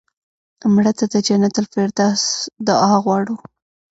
مړه 0.73 0.91
ته 0.97 1.05
د 1.13 1.15
جنت 1.27 1.55
الفردوس 1.61 2.23
دعا 2.67 2.93
غواړو 3.03 3.35